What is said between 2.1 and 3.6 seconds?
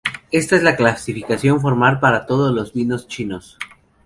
todos los vinos chinos.